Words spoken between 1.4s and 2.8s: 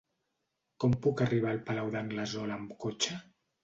al Palau d'Anglesola amb